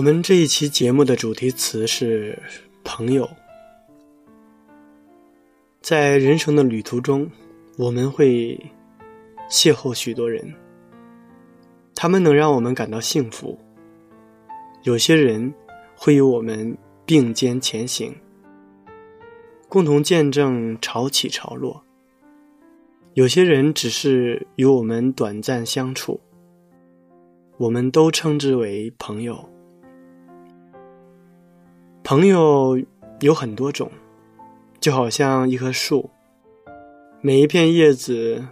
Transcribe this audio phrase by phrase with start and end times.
[0.00, 2.34] 我们这一期节目的主题词是
[2.82, 3.28] “朋友”。
[5.82, 7.30] 在人生的旅途中，
[7.76, 8.58] 我们会
[9.50, 10.54] 邂逅许多人，
[11.94, 13.58] 他们能让我们感到幸福。
[14.84, 15.52] 有些人
[15.94, 18.10] 会与我们并肩前行，
[19.68, 21.78] 共同见证潮起潮落；
[23.12, 26.18] 有些人只是与我们短暂相处，
[27.58, 29.49] 我们都称之为朋友。
[32.02, 32.80] 朋友
[33.20, 33.90] 有很多种，
[34.80, 36.08] 就好像一棵树，
[37.20, 38.44] 每一片叶子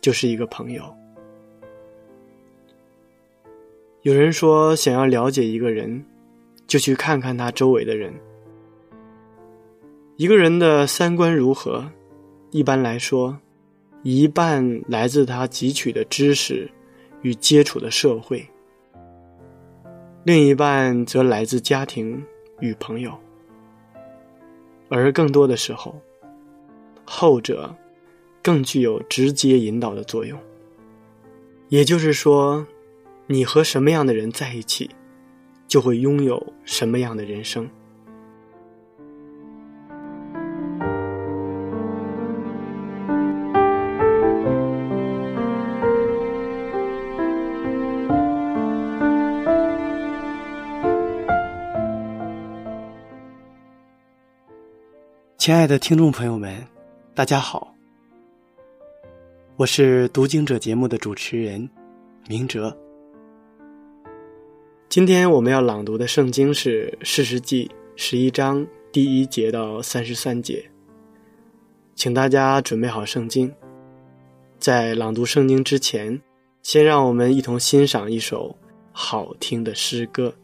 [0.00, 0.82] 就是一个朋友。
[4.02, 6.02] 有人说，想要了解一个人，
[6.66, 8.12] 就去看看他周围的人。
[10.16, 11.84] 一个人的三观如何，
[12.50, 13.38] 一般来说，
[14.02, 16.70] 一半来自他汲取的知识
[17.22, 18.44] 与接触的社会，
[20.30, 22.24] 另一半则来自家庭。
[22.60, 23.12] 与朋友，
[24.88, 26.00] 而更多的时候，
[27.04, 27.74] 后者
[28.40, 30.38] 更具有直接引导的作用。
[31.68, 32.64] 也就是说，
[33.26, 34.88] 你和什么样的人在一起，
[35.66, 37.68] 就会拥有什么样的人生。
[55.40, 56.54] 亲爱的听众朋友们，
[57.14, 57.74] 大家好，
[59.56, 61.66] 我是读经者节目的主持人
[62.28, 62.76] 明哲。
[64.90, 67.64] 今天我们要朗读的圣经是《四世记》
[67.96, 70.62] 十一章第一节到三十三节，
[71.94, 73.50] 请大家准备好圣经。
[74.58, 76.20] 在朗读圣经之前，
[76.62, 78.54] 先让我们一同欣赏一首
[78.92, 80.34] 好听的诗歌。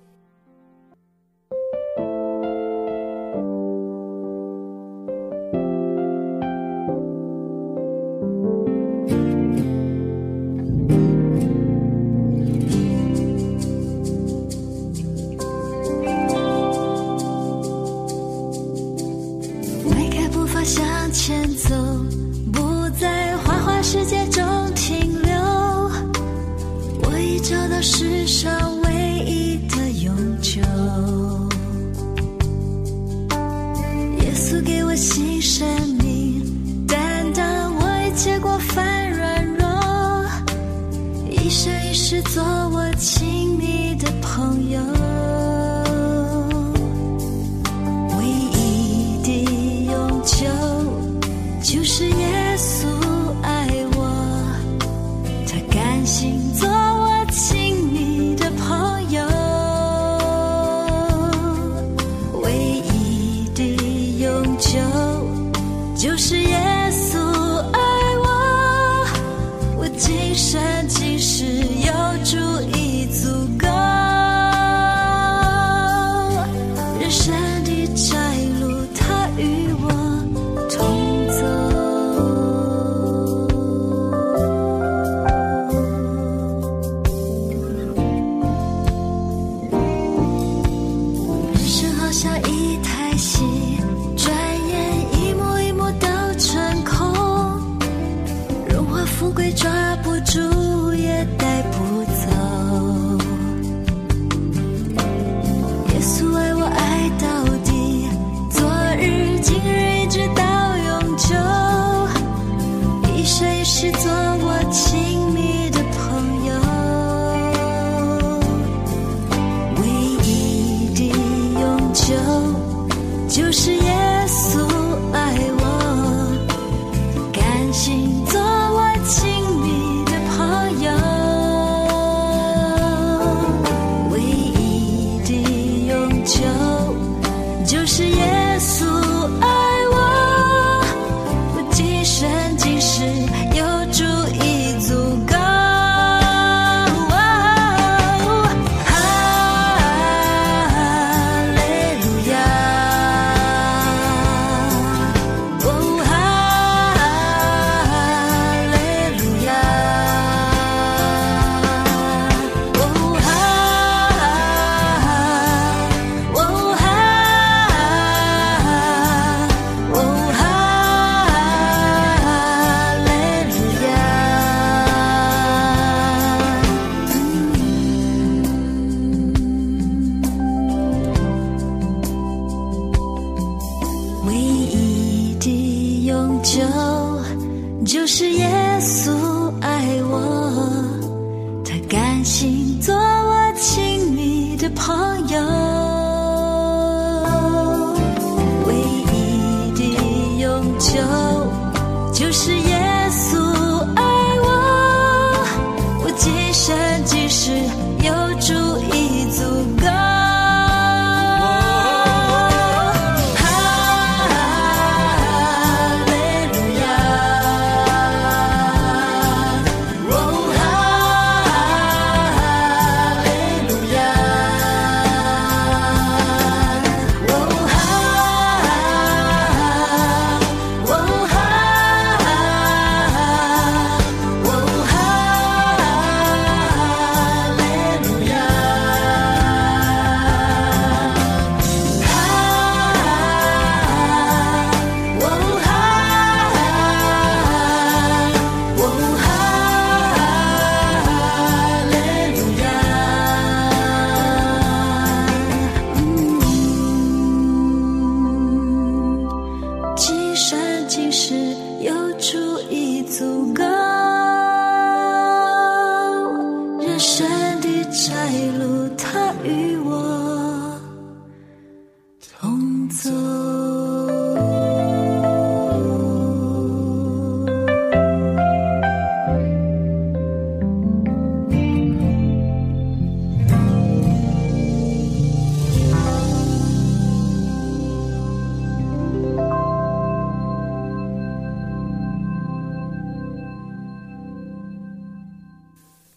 [123.37, 123.76] 就是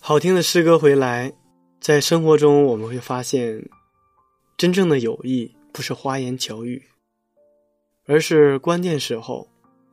[0.10, 1.32] 好听的诗歌回来，
[1.80, 3.64] 在生活中我们会发现，
[4.58, 6.82] 真正的友谊不是花言巧语，
[8.08, 9.48] 而是关键时候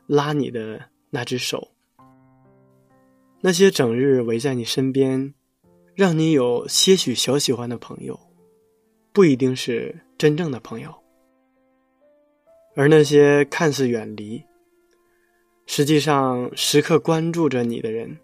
[0.06, 0.80] 拉你的
[1.10, 1.68] 那只手。
[3.42, 5.34] 那些整日围在你身边，
[5.94, 8.18] 让你有些许小喜欢的朋友，
[9.12, 10.90] 不一定是真正的朋友；
[12.74, 14.42] 而那些看似远离，
[15.66, 18.18] 实际上时刻关注着你的人。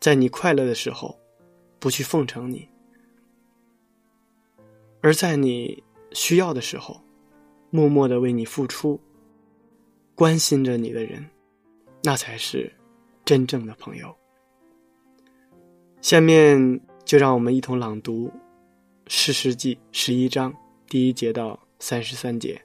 [0.00, 1.18] 在你快乐的时候，
[1.80, 2.68] 不去奉承你；
[5.00, 7.00] 而在你需要的时候，
[7.70, 9.00] 默默的为你付出、
[10.14, 11.28] 关心着你的人，
[12.02, 12.72] 那才是
[13.24, 14.14] 真正的朋友。
[16.00, 18.28] 下面就让我们一同朗读
[19.08, 20.54] 《诗诗记》十一章
[20.86, 22.62] 第一节到三十三节。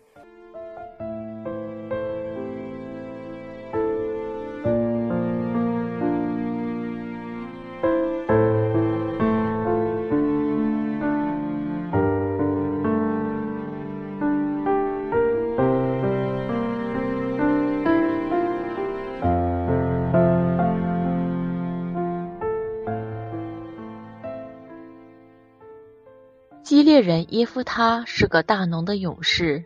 [27.33, 29.65] 耶夫他是个大农的勇士，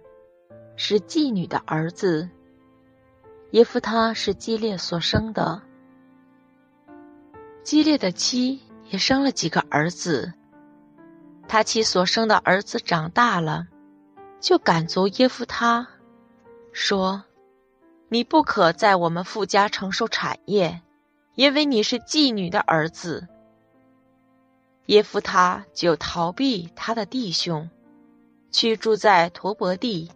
[0.78, 2.30] 是妓女的儿子。
[3.52, 5.62] 耶夫他是基列所生的，
[7.64, 10.32] 基列的妻也生了几个儿子。
[11.50, 13.68] 他妻所生的儿子长大了，
[14.40, 15.90] 就赶足耶夫他，
[16.72, 17.26] 说
[18.08, 20.82] ：“你不可在我们富家承受产业，
[21.36, 23.28] 因为你是妓女的儿子。”
[24.88, 27.70] 耶夫他就逃避他的弟兄，
[28.52, 30.10] 去住在陀伯地。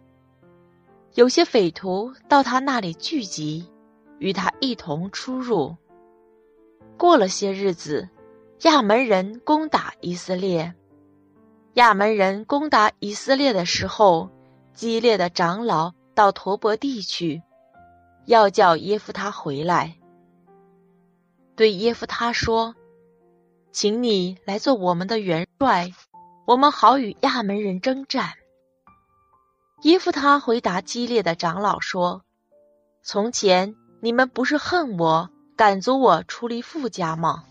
[1.14, 3.70] 有些匪徒到他那里聚集，
[4.18, 5.76] 与他一同出入。
[6.96, 8.08] 过了些日子，
[8.62, 10.74] 亚门人攻打以色列。
[11.74, 14.30] 亚门人攻打以色列的时候，
[14.72, 17.42] 激烈的长老到陀伯地去，
[18.24, 19.98] 要叫耶夫他回来，
[21.54, 22.74] 对耶夫他说。
[23.72, 25.90] 请你来做我们的元帅，
[26.44, 28.34] 我们好与亚门人征战。
[29.82, 32.22] 耶夫他回答激烈的长老说
[33.02, 37.44] ：“从前你们不是恨我，赶逐我出离富家吗？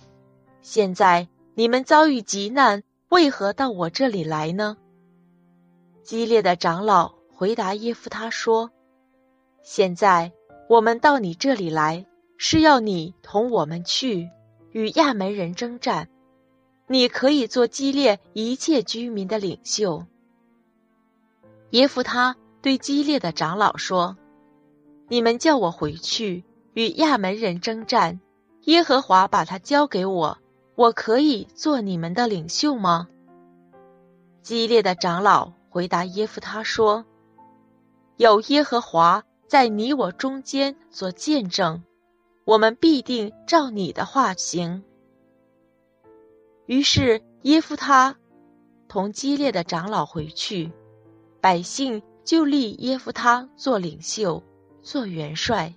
[0.62, 4.78] 现在你们遭遇急难，为何到我这里来呢？”
[6.06, 8.70] 激烈的长老回答耶夫他说
[9.64, 10.32] ：“现在
[10.70, 12.06] 我们到你这里来，
[12.38, 14.30] 是要你同我们去。”
[14.72, 16.08] 与亚门人征战，
[16.92, 20.06] 你可以做激烈一切居民的领袖。
[21.70, 24.18] 耶夫他对激烈的长老说
[25.08, 26.44] ：“你们叫我回去
[26.74, 28.20] 与亚门人征战，
[28.64, 30.38] 耶和华把他交给我，
[30.76, 33.08] 我可以做你们的领袖吗？”
[34.44, 37.06] 激烈的长老回答耶夫他说
[38.18, 41.82] ：“有耶和华在你我中间做见证。”
[42.44, 44.84] 我们必定照你的话行。
[46.66, 48.16] 于是耶夫他
[48.88, 50.72] 同激烈的长老回去，
[51.40, 54.42] 百姓就立耶夫他做领袖，
[54.82, 55.74] 做元帅。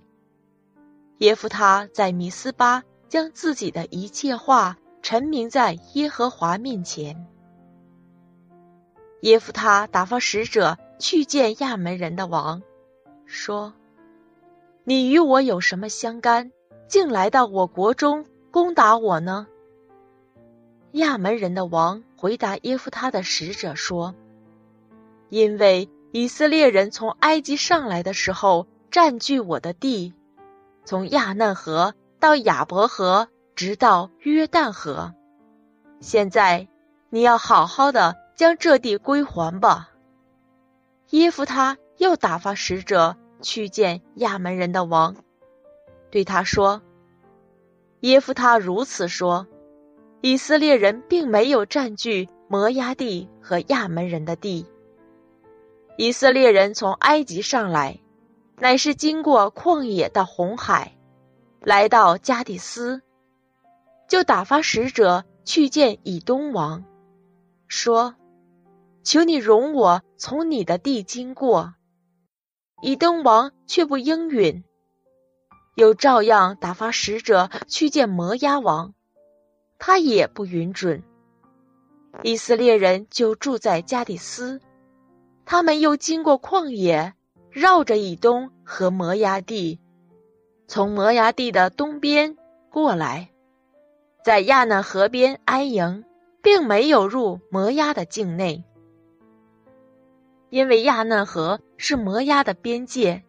[1.19, 7.25] 耶夫他在米斯巴将自己的一切话陈明在耶和华面前。
[9.21, 12.61] 耶夫他打发使者去见亚门人的王，
[13.25, 13.73] 说
[14.83, 16.51] ：“你与我有什么相干？”
[16.87, 19.47] 竟来到我国中攻打我呢？
[20.95, 24.15] 亚门人的王回答耶夫他的使者说
[25.27, 30.13] ：“因为以色列人从埃及上来的时候占据我的地，
[30.85, 35.13] 从亚嫩河到亚伯河，直到约旦河。
[35.99, 36.69] 现在
[37.09, 39.89] 你要好好的将这地归还吧。”
[41.11, 45.17] 耶夫他又打发使者去见亚门人的王。
[46.09, 46.81] 对他说
[47.99, 49.45] ：“耶夫他如此说，
[50.25, 54.65] 以色列人并没有占据摩押地和亚门人的地。
[55.99, 57.99] 以色列人从埃及上来，
[58.57, 60.97] 乃是经过旷野到红海，
[61.61, 63.03] 来到加底斯，
[64.09, 66.83] 就打发使者去见以东王，
[67.67, 68.15] 说
[69.05, 71.75] ：“求你容我从你的地经过。”
[72.81, 74.63] 以东王却不应允，
[75.75, 78.95] 又照样打发使者去见摩押王，
[79.77, 81.03] 他也不允准。
[82.23, 84.61] 以色列人就住在加底斯，
[85.45, 87.13] 他们又经过旷野，
[87.51, 89.79] 绕着以东和摩崖地，
[90.67, 92.37] 从摩崖地的东边
[92.69, 93.29] 过来，
[94.23, 96.05] 在亚嫩河边安营，
[96.41, 98.63] 并没有入摩崖的境内，
[100.49, 103.23] 因为亚嫩河是摩崖的边界。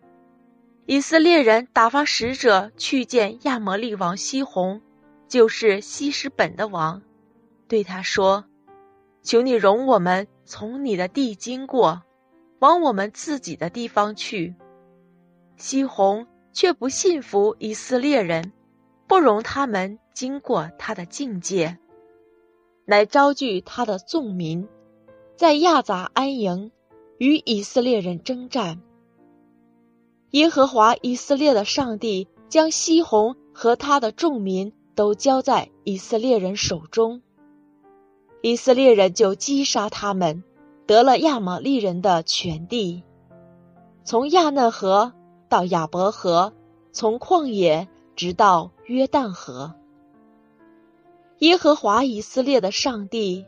[0.87, 4.81] 以色列人打发使者去见亚摩利王西宏，
[5.29, 7.03] 就是西施本的王，
[7.69, 8.45] 对他说。
[9.23, 12.03] 求你容我们从你的地经过，
[12.61, 14.55] 往我们自己的地方去。
[15.57, 18.53] 西宏却不信服以色列人，
[19.09, 21.77] 不容他们经过他的境界，
[22.85, 24.69] 乃招聚他的众民，
[25.37, 26.71] 在亚杂安营，
[27.19, 28.81] 与以色列人征战。
[30.31, 37.23] 耶和华以色列的上帝将西宏和他的众民都交在以色列人手中。
[38.41, 40.43] 以色列人就击杀他们，
[40.87, 43.05] 得了亚玛利人的全地，
[44.05, 45.13] 从亚嫩河
[45.49, 46.55] 到亚伯河，
[46.93, 49.75] 从旷野直到约旦河。
[51.41, 53.45] 耶和华以色列的上帝，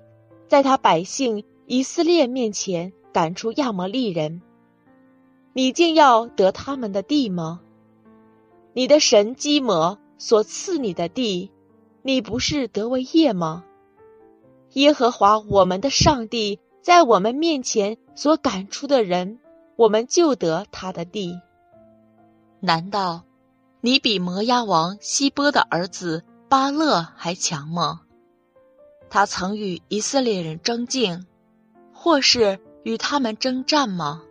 [0.48, 4.42] 在他百姓以色列面前赶出亚摩利人，
[5.54, 7.60] 你竟要得他们的地吗？
[8.74, 11.50] 你的神基摩所赐你的地，
[12.02, 13.64] 你不是得为业吗？
[14.74, 19.38] 耶和华我们的上帝在我们面前所赶出的人，
[19.76, 21.40] 我们就得他的地。
[22.60, 23.24] 难道
[23.80, 28.02] 你比摩押王希波的儿子巴勒还强吗？
[29.08, 31.24] 他曾与以色列人争竞，
[31.94, 34.22] 或是与他们征战吗？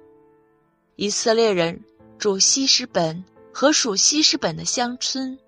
[0.98, 1.84] 以色列人
[2.18, 5.40] 住西施本和属西施本的乡村，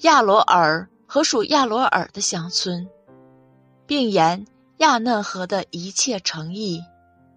[0.00, 2.88] 亚罗尔和属亚罗尔的乡村。
[3.86, 4.44] 并言
[4.78, 6.82] 亚嫩河的一切诚意，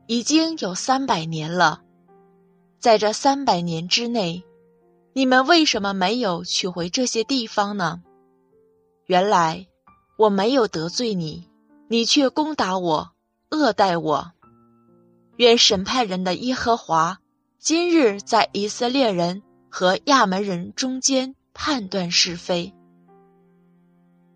[0.08, 1.82] 已经有三百年了。
[2.80, 4.44] 在这三百年之内，
[5.14, 8.02] 你们为什么没有取回这些地方呢？
[9.06, 9.68] 原来
[10.18, 11.48] 我没有得罪你，
[11.88, 13.12] 你却攻打我，
[13.52, 14.32] 恶待我。
[15.38, 17.20] 愿审判人的耶和华
[17.60, 22.74] 今日在以色列人和亚门人中间判断是非。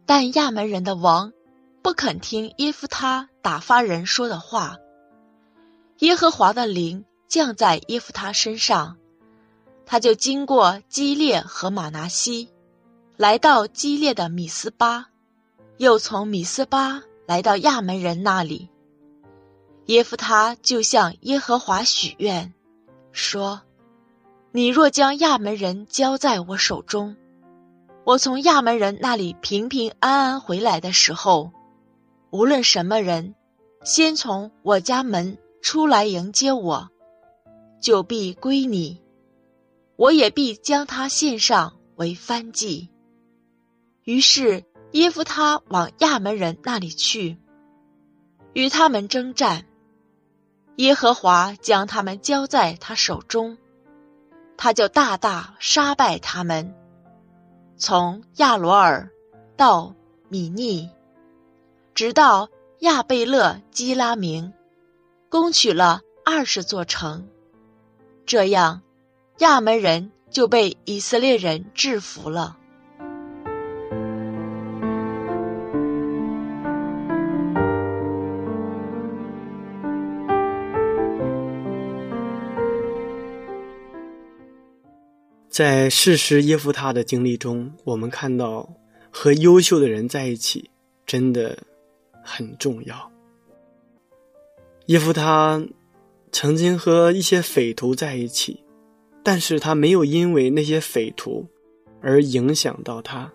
[0.05, 1.31] 但亚门人的王。
[1.81, 4.77] 不肯听耶夫他打发人说的话，
[5.99, 8.95] 耶和华的灵降在耶夫他身上，
[9.85, 12.49] 他就经过基列和马拿西，
[13.17, 15.07] 来到基列的米斯巴，
[15.75, 18.69] 又从米斯巴来到亚门人那里。
[19.87, 22.53] 耶夫他就向耶和华许愿，
[23.11, 23.61] 说
[24.55, 27.17] ：“你若将亚门人交在我手中，
[28.03, 31.51] 我从亚门人那里平平安安回来的时候。”
[32.29, 33.33] 无论什么人，
[33.83, 36.89] 先从我家门出来迎接我，
[37.81, 39.01] 就必归你；
[39.95, 42.89] 我也必将他献上为番祭。
[44.03, 47.37] 于是耶夫他往亚门人那里去，
[48.53, 49.65] 与他们征战。
[50.75, 53.57] 耶和华将他们交在他手中，
[54.57, 56.73] 他就大大杀败他们，
[57.77, 59.09] 从亚罗尔
[59.57, 59.93] 到
[60.29, 60.89] 米尼。
[61.93, 64.51] 直到亚贝勒基拉明，
[65.29, 67.27] 攻取了二十座城，
[68.25, 68.81] 这样
[69.39, 72.57] 亚门人就被以色列人制服了。
[85.53, 88.67] 在事实耶夫他的经历中，我们看到
[89.11, 90.67] 和优秀的人在一起，
[91.05, 91.55] 真的。
[92.25, 93.11] 很重要。
[94.85, 95.61] 耶夫他
[96.31, 98.63] 曾经和一些匪徒在一起，
[99.21, 101.45] 但是他没有因为那些匪徒
[102.01, 103.29] 而影响到他，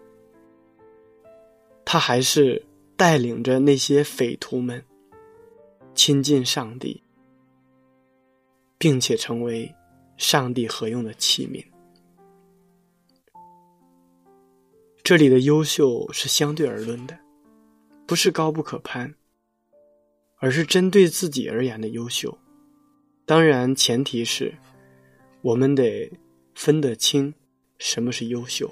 [1.85, 2.65] 他还是
[2.97, 4.83] 带领着那些匪徒们
[5.95, 7.03] 亲近上帝，
[8.79, 9.71] 并且成为
[10.17, 11.63] 上帝合用的器皿。
[15.09, 17.19] 这里的优秀是相对而论的。
[18.07, 19.15] 不是高不可攀，
[20.37, 22.37] 而是针对自己而言的优秀。
[23.25, 24.55] 当然，前提是
[25.41, 26.13] 我们得
[26.55, 27.33] 分得清
[27.79, 28.71] 什么是优秀。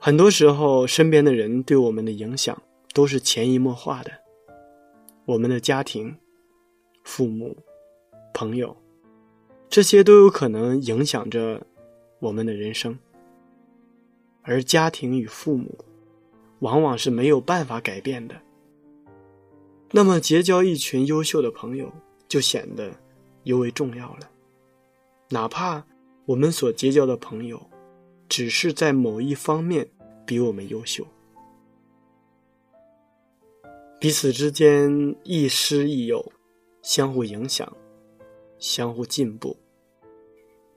[0.00, 2.60] 很多时候，身边的人对我们的影响
[2.92, 4.10] 都是潜移默化的，
[5.26, 6.12] 我们的家庭、
[7.04, 7.56] 父母、
[8.32, 8.76] 朋友，
[9.68, 11.64] 这些都有可能影响着
[12.18, 12.98] 我们的人生。
[14.44, 15.76] 而家庭与父母，
[16.60, 18.40] 往往是没有办法改变的。
[19.90, 21.90] 那么，结交一群优秀的朋友，
[22.28, 22.92] 就显得
[23.44, 24.30] 尤为重要了。
[25.30, 25.84] 哪怕
[26.26, 27.60] 我们所结交的朋友，
[28.28, 29.88] 只是在某一方面
[30.26, 31.06] 比我们优秀。
[33.98, 36.32] 彼此之间亦师亦友，
[36.82, 37.74] 相互影响，
[38.58, 39.56] 相互进步。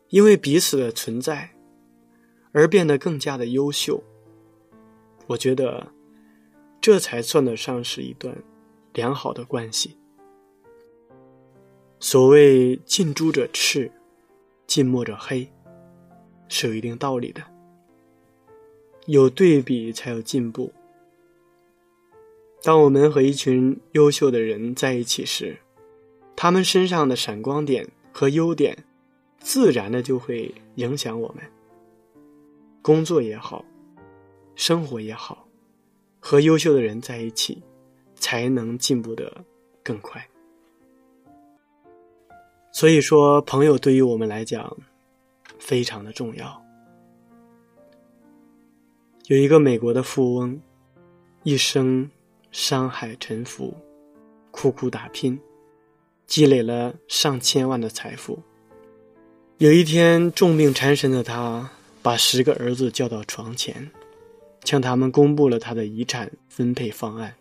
[0.09, 1.56] 因为彼此的存在，
[2.57, 4.03] 而变得更加的优秀。
[5.27, 5.93] 我觉得，
[6.81, 8.35] 这才算得上是一段
[8.93, 9.95] 良好的关系。
[11.99, 13.91] 所谓近朱者赤，
[14.65, 15.47] 近墨者黑，
[16.47, 17.43] 是有一定道理的。
[19.05, 20.73] 有对比，才有进步。
[22.63, 25.55] 当我们和一群优秀的人在一起时，
[26.35, 28.83] 他们身上的闪光点和优点，
[29.37, 31.43] 自然的就会影响我们。
[32.87, 33.65] 工作也好，
[34.55, 35.45] 生活也好，
[36.21, 37.61] 和优秀的人在一起，
[38.15, 39.43] 才能进步的
[39.83, 40.25] 更快。
[42.71, 44.73] 所以说，朋友对于我们来讲，
[45.59, 46.63] 非常的重要。
[49.25, 50.57] 有一个美国的富翁，
[51.43, 52.09] 一生。
[52.49, 53.75] 山海沉浮，
[54.51, 55.37] 苦苦打拼，
[56.25, 58.39] 积累了上千万的财富。
[59.57, 61.69] 有一天，重病缠身的他，
[62.01, 63.91] 把十个儿子叫到床前，
[64.63, 67.35] 向他们公布了他的遗产分配方案。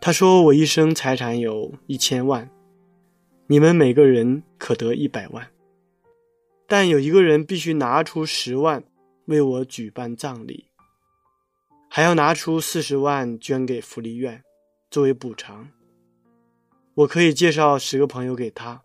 [0.00, 2.48] 他说：“我一生财产有一千万，
[3.46, 5.48] 你们每个人可得一百万，
[6.66, 8.84] 但有一个人必须拿出十万
[9.26, 10.66] 为我举办葬礼。”
[11.88, 14.42] 还要拿出四十万捐给福利院，
[14.90, 15.68] 作为补偿。
[16.94, 18.82] 我可以介绍十个朋友给他。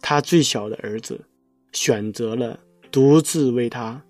[0.00, 1.26] 他最小的儿子
[1.72, 2.58] 选择了
[2.90, 4.02] 独自为他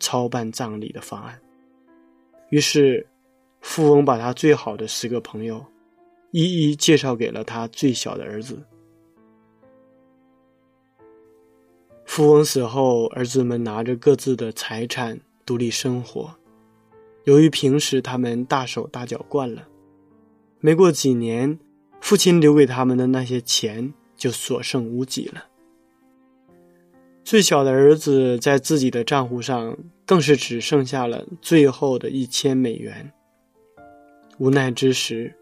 [0.00, 1.40] 操办葬礼的方案。
[2.50, 3.06] 于是，
[3.60, 5.64] 富翁把他最好的十个朋友
[6.30, 8.62] 一一介绍给了他最小的儿子。
[12.04, 16.34] 富翁死后，儿子们拿着各自的财产独立生活。
[17.24, 19.66] 由于平时他们大手大脚惯了，
[20.60, 21.58] 没过几年，
[22.00, 25.46] 父亲留给他们的那些钱就所剩无几了。
[27.24, 33.10] 最小的儿子在自己的账户上更是只剩下了最后的一千美元。
[34.36, 35.34] 无奈之时，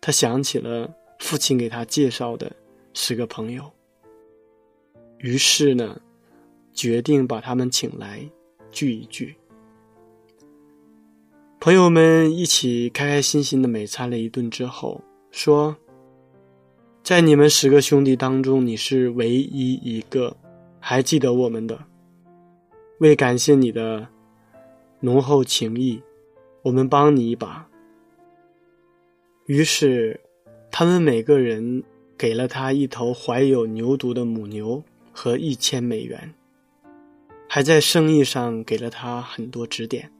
[0.00, 2.50] 他想起了父亲给他介绍的
[2.94, 3.70] 十个朋友，
[5.18, 6.00] 于是呢，
[6.72, 8.26] 决定把他们请来
[8.70, 9.36] 聚一聚。
[11.60, 15.76] 朋友们一起开开心心的美餐了一顿之后，说
[17.04, 20.36] ：“在你们十个兄弟当中，你是唯一一个
[20.84, 21.78] 还记得我们的。
[22.98, 24.08] 为感谢你的
[25.00, 26.02] 浓厚情谊，
[26.62, 27.68] 我们帮你一把。”
[29.46, 30.20] 于是，
[30.70, 31.84] 他们每个人
[32.18, 36.34] 给了他一头怀有牛犊的母牛和一千美元，
[37.48, 40.10] 还在生意上给了他很多指点。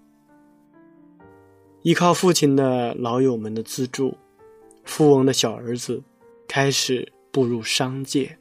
[1.82, 4.16] 依靠父亲的老友们的资助，
[4.84, 6.00] 富翁的小儿子
[6.46, 8.38] 开始步入商界。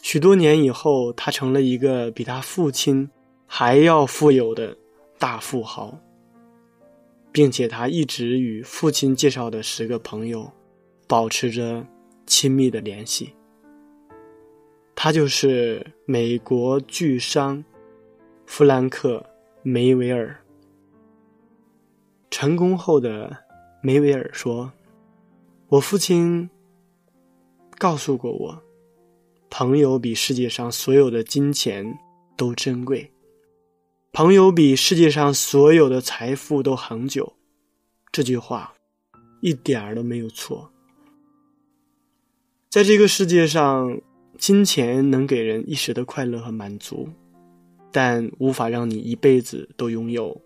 [0.00, 3.08] 许多年以后，他成了一个比他父亲
[3.46, 4.76] 还要富有的
[5.18, 5.98] 大富豪，
[7.32, 10.50] 并且他一直与父亲介绍的十个朋友
[11.06, 11.84] 保持着
[12.26, 13.34] 亲密的联系。
[14.94, 17.62] 他就是美国巨商
[18.46, 19.18] 弗兰克·
[19.62, 20.36] 梅维尔。
[22.30, 23.36] 成功后的
[23.82, 24.70] 梅维尔说
[25.68, 26.48] ：“我父亲
[27.78, 28.62] 告诉过我，
[29.50, 31.98] 朋友比世界上所有的金钱
[32.36, 33.10] 都珍贵，
[34.12, 37.32] 朋友比世界上所有的财富都恒久。
[38.12, 38.74] 这句话
[39.40, 40.70] 一点儿都没有错。
[42.68, 44.00] 在这个世界上，
[44.36, 47.08] 金钱能给人一时的快乐和满足，
[47.90, 50.40] 但无法让你一辈子都拥有。”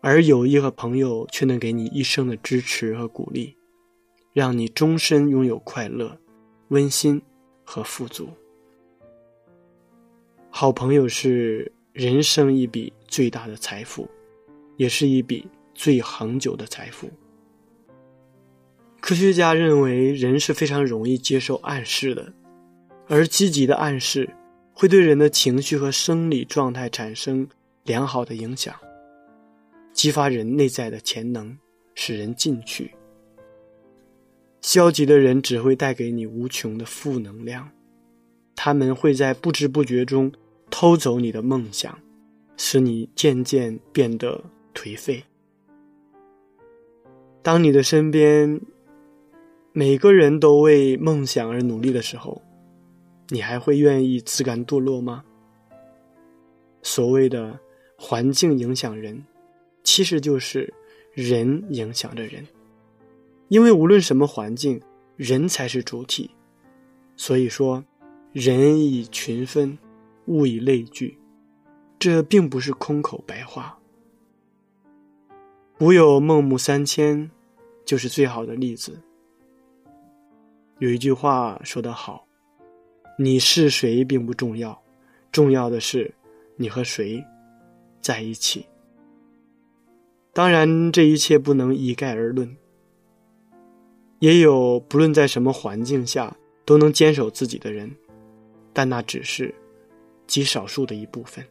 [0.00, 3.56] 而友谊和朋友却能给你一生的支持和鼓励，
[4.32, 6.16] 让你终身拥有快乐、
[6.68, 7.20] 温馨
[7.68, 8.30] 和富足。
[10.48, 14.08] 好朋友是人生一笔最大的财富，
[14.78, 17.10] 也是一笔最恒久的财富。
[19.00, 22.32] 科学家认为，人是非常容易接受暗示的，
[23.06, 24.34] 而积极的暗示
[24.72, 27.46] 会对人的情绪和生理状态产生
[27.84, 28.74] 良好的影响。
[29.92, 31.54] 激发人内在的潜能，
[31.94, 32.90] 使人进取。
[34.60, 37.70] 消极的人只会带给你无穷的负能量，
[38.54, 40.30] 他们会在不知不觉中
[40.70, 41.98] 偷走你的梦想，
[42.56, 44.44] 使你渐渐变得
[44.74, 45.22] 颓废。
[47.42, 48.60] 当你的身边
[49.72, 52.42] 每个人都为梦想而努力的时候，
[53.28, 55.24] 你还会愿意自甘堕落吗？
[56.82, 57.58] 所谓的
[57.96, 59.24] 环境影响人，
[59.84, 60.72] 其实就是
[61.14, 62.44] 人影响着人。
[63.48, 64.80] 因为无论什么环境，
[65.16, 66.30] 人才是主体。
[67.16, 67.84] 所以说，
[68.32, 69.76] 人以群分，
[70.26, 71.18] 物以类聚，
[71.98, 73.78] 这并不是空口白话。
[75.76, 77.30] 古有孟母三迁，
[77.84, 79.00] 就是最好的例子。
[80.78, 82.26] 有一句话说得好
[83.18, 84.80] ：“你是谁并不重要，
[85.32, 86.14] 重要的是
[86.56, 87.24] 你和谁
[88.00, 88.66] 在一起。”
[90.32, 92.56] 当然，这一切不能一概而论。
[94.18, 97.90] 也有不论在什么环境下都能坚守自己的人，
[98.72, 99.54] 但那只是
[100.26, 101.44] 极少数的一部分。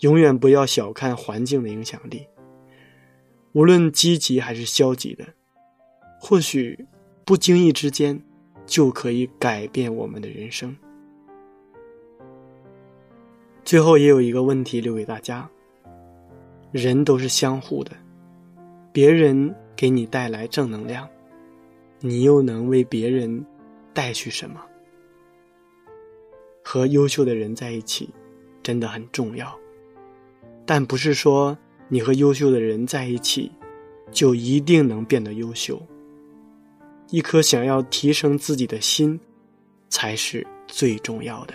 [0.00, 2.24] 永远不要小看环境的影响力，
[3.52, 5.24] 无论积极还是消极的，
[6.20, 6.86] 或许
[7.24, 8.22] 不经意之间
[8.64, 10.76] 就可以改变我们的人生。
[13.64, 15.50] 最后，也有一个问题留给大家：
[16.70, 17.90] 人都是相互的，
[18.98, 19.54] 别人。
[19.76, 21.08] 给你带来正能量，
[22.00, 23.46] 你又能为别人
[23.94, 24.60] 带去什么？
[26.64, 28.10] 和优秀的人在一起
[28.60, 29.56] 真的很重要，
[30.66, 31.56] 但不是说
[31.86, 33.52] 你和优秀的人在一起
[34.10, 35.80] 就一定能变得优秀。
[37.10, 39.20] 一颗想要提升自己的心
[39.88, 41.54] 才是最重要的。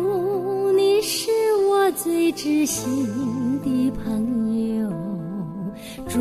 [2.03, 3.07] 最知心
[3.63, 4.91] 的朋友，
[6.09, 6.17] 祝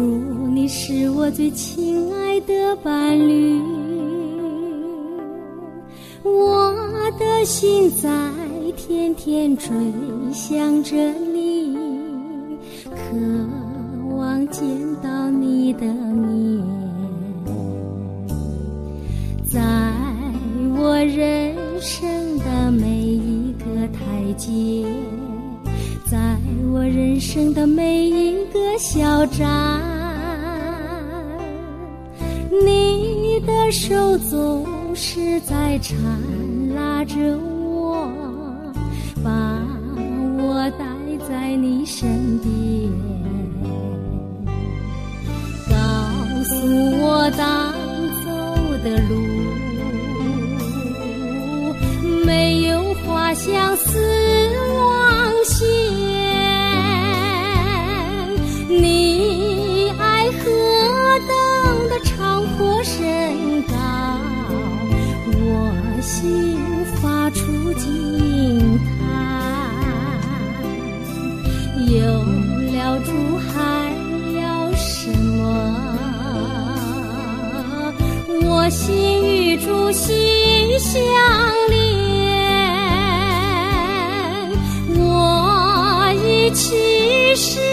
[0.52, 3.58] 你是我最亲爱的伴侣。
[6.22, 6.74] 我
[7.18, 8.10] 的心在
[8.76, 9.70] 天天追
[10.34, 11.74] 想着你，
[12.84, 13.16] 渴
[14.16, 14.62] 望见
[15.02, 16.62] 到你的面，
[19.50, 19.62] 在
[20.76, 23.64] 我人生的每一个
[23.94, 24.84] 台阶。
[27.32, 29.80] 生的每一个小站，
[32.66, 34.66] 你的手总
[34.96, 35.96] 是在缠
[36.74, 38.10] 拉着我，
[39.22, 39.30] 把
[40.40, 40.84] 我带
[41.28, 42.50] 在你身边，
[45.68, 45.76] 告
[46.42, 46.52] 诉
[47.00, 47.72] 我当
[48.24, 48.28] 走
[48.82, 49.14] 的路
[52.26, 54.29] 没有花相思。
[66.20, 66.60] 心
[67.00, 69.00] 发出惊叹，
[71.88, 71.96] 有
[72.74, 73.48] 了主还
[74.38, 75.40] 要什么？
[78.42, 81.00] 我心与主心相
[81.70, 81.80] 连，
[84.98, 86.76] 我一起
[87.34, 87.69] 神。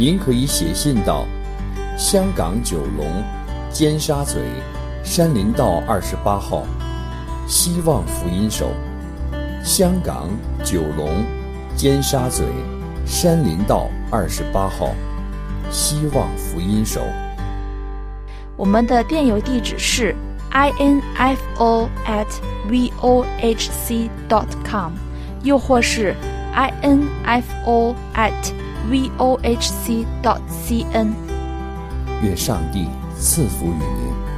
[0.00, 1.26] 您可以写信到
[1.98, 3.22] 香港九龙
[3.70, 4.38] 尖沙咀
[5.04, 6.64] 山林道二十八号，
[7.46, 8.70] 希望福音手。
[9.62, 10.30] 香港
[10.64, 11.22] 九龙
[11.76, 12.44] 尖沙咀
[13.04, 14.94] 山林道二十八号，
[15.70, 17.02] 希望福音手。
[18.56, 20.16] 我们的电邮地址是
[20.50, 22.26] info at
[22.70, 24.92] vohc dot com，
[25.42, 26.16] 又或是
[26.54, 28.54] info at
[28.88, 31.12] vohc dot cn。
[32.22, 32.86] 愿上帝
[33.18, 34.29] 赐福于您。